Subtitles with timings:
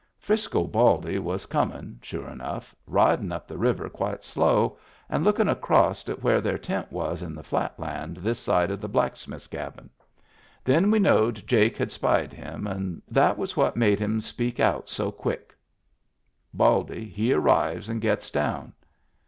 [0.17, 4.75] Frisco Baldy was comin', sure enough, ridin* up the river quite slow,
[5.09, 8.75] and lookin' acrost at where their tent was in the flat land this side o'
[8.75, 9.91] the blacksmith's cabin.
[10.63, 14.89] Then we knowed Jake had spied him and that was what made him speak out
[14.89, 15.53] so quick.
[16.51, 18.73] Baldy he arrives and gets down.